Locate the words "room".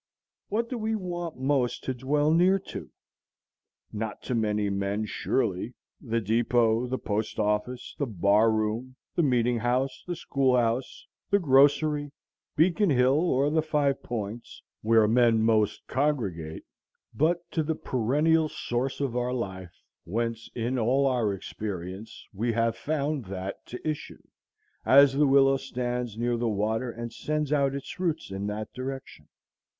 8.51-8.95